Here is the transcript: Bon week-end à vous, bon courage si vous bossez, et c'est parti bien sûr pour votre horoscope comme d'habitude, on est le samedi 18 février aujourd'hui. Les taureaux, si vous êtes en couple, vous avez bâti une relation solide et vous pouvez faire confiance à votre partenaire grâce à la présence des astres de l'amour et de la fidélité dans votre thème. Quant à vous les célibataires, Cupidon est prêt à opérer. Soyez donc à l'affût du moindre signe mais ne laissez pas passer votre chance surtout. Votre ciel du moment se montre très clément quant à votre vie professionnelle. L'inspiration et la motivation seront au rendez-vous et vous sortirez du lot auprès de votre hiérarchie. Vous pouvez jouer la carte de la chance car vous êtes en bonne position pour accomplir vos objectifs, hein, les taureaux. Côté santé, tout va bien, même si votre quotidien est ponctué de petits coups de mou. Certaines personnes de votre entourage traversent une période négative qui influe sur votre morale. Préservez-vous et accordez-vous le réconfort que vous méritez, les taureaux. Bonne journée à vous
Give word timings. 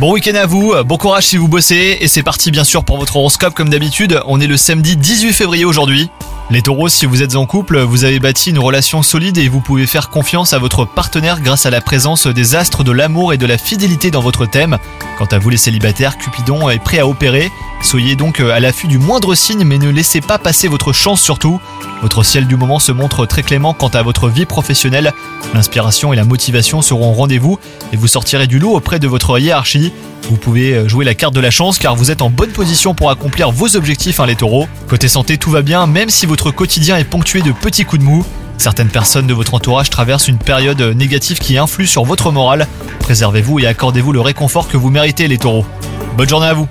Bon 0.00 0.12
week-end 0.12 0.34
à 0.36 0.46
vous, 0.46 0.72
bon 0.84 0.96
courage 0.96 1.26
si 1.26 1.36
vous 1.36 1.48
bossez, 1.48 1.98
et 2.00 2.08
c'est 2.08 2.22
parti 2.22 2.50
bien 2.50 2.64
sûr 2.64 2.82
pour 2.82 2.96
votre 2.96 3.16
horoscope 3.16 3.52
comme 3.52 3.68
d'habitude, 3.68 4.22
on 4.24 4.40
est 4.40 4.46
le 4.46 4.56
samedi 4.56 4.96
18 4.96 5.34
février 5.34 5.66
aujourd'hui. 5.66 6.10
Les 6.48 6.62
taureaux, 6.62 6.88
si 6.88 7.04
vous 7.04 7.22
êtes 7.22 7.36
en 7.36 7.44
couple, 7.44 7.80
vous 7.80 8.04
avez 8.04 8.20
bâti 8.20 8.50
une 8.50 8.58
relation 8.58 9.02
solide 9.02 9.36
et 9.36 9.48
vous 9.48 9.60
pouvez 9.60 9.86
faire 9.86 10.08
confiance 10.08 10.54
à 10.54 10.58
votre 10.58 10.86
partenaire 10.86 11.40
grâce 11.42 11.66
à 11.66 11.70
la 11.70 11.82
présence 11.82 12.26
des 12.26 12.54
astres 12.54 12.84
de 12.84 12.92
l'amour 12.92 13.34
et 13.34 13.36
de 13.38 13.44
la 13.44 13.58
fidélité 13.58 14.10
dans 14.10 14.22
votre 14.22 14.46
thème. 14.46 14.78
Quant 15.18 15.26
à 15.26 15.38
vous 15.38 15.50
les 15.50 15.56
célibataires, 15.58 16.16
Cupidon 16.16 16.70
est 16.70 16.78
prêt 16.78 17.00
à 17.00 17.06
opérer. 17.06 17.50
Soyez 17.82 18.16
donc 18.16 18.40
à 18.40 18.60
l'affût 18.60 18.86
du 18.86 18.98
moindre 18.98 19.34
signe 19.34 19.64
mais 19.64 19.78
ne 19.78 19.90
laissez 19.90 20.22
pas 20.22 20.38
passer 20.38 20.68
votre 20.68 20.92
chance 20.92 21.20
surtout. 21.20 21.60
Votre 22.02 22.22
ciel 22.22 22.46
du 22.46 22.56
moment 22.56 22.78
se 22.78 22.92
montre 22.92 23.26
très 23.26 23.42
clément 23.42 23.72
quant 23.72 23.88
à 23.88 24.02
votre 24.02 24.28
vie 24.28 24.44
professionnelle. 24.44 25.12
L'inspiration 25.54 26.12
et 26.12 26.16
la 26.16 26.24
motivation 26.24 26.82
seront 26.82 27.10
au 27.10 27.14
rendez-vous 27.14 27.58
et 27.92 27.96
vous 27.96 28.06
sortirez 28.06 28.46
du 28.46 28.58
lot 28.58 28.74
auprès 28.74 28.98
de 28.98 29.08
votre 29.08 29.38
hiérarchie. 29.38 29.92
Vous 30.28 30.36
pouvez 30.36 30.88
jouer 30.88 31.04
la 31.04 31.14
carte 31.14 31.34
de 31.34 31.40
la 31.40 31.50
chance 31.50 31.78
car 31.78 31.96
vous 31.96 32.10
êtes 32.10 32.22
en 32.22 32.30
bonne 32.30 32.50
position 32.50 32.94
pour 32.94 33.10
accomplir 33.10 33.50
vos 33.50 33.76
objectifs, 33.76 34.20
hein, 34.20 34.26
les 34.26 34.36
taureaux. 34.36 34.68
Côté 34.88 35.08
santé, 35.08 35.38
tout 35.38 35.50
va 35.50 35.62
bien, 35.62 35.86
même 35.86 36.10
si 36.10 36.26
votre 36.26 36.50
quotidien 36.50 36.96
est 36.96 37.04
ponctué 37.04 37.42
de 37.42 37.52
petits 37.52 37.84
coups 37.84 38.00
de 38.00 38.06
mou. 38.06 38.24
Certaines 38.58 38.88
personnes 38.88 39.26
de 39.26 39.34
votre 39.34 39.54
entourage 39.54 39.90
traversent 39.90 40.28
une 40.28 40.38
période 40.38 40.80
négative 40.80 41.38
qui 41.38 41.58
influe 41.58 41.86
sur 41.86 42.04
votre 42.04 42.30
morale. 42.30 42.66
Préservez-vous 43.00 43.60
et 43.60 43.66
accordez-vous 43.66 44.12
le 44.12 44.20
réconfort 44.20 44.68
que 44.68 44.76
vous 44.76 44.90
méritez, 44.90 45.28
les 45.28 45.38
taureaux. 45.38 45.66
Bonne 46.16 46.28
journée 46.28 46.48
à 46.48 46.54
vous 46.54 46.66